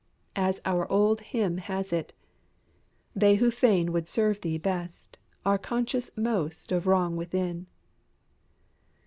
[0.35, 2.11] As our own hymn has it:
[3.15, 7.67] "They who fain would serve Thee best Are conscious most of wrong within."